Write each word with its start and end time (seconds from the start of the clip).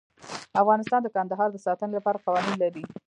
افغانستان 0.61 0.99
د 1.03 1.07
کندهار 1.15 1.49
د 1.51 1.57
ساتنې 1.65 1.93
لپاره 1.97 2.23
قوانین 2.25 2.55
لري. 2.63 2.83